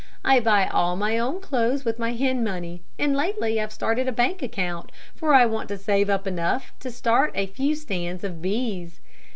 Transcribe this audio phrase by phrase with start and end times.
[0.25, 4.11] I buy all my own clothes with my hen money, and lately I've started a
[4.11, 8.41] bank account, for I want to save up enough to start a few stands of
[8.41, 8.99] bees.